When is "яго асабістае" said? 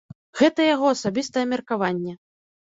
0.67-1.45